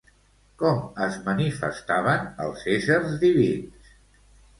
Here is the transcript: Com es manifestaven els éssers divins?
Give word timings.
Com 0.59 0.77
es 1.07 1.19
manifestaven 1.27 2.25
els 2.45 2.65
éssers 2.77 3.13
divins? 3.25 3.93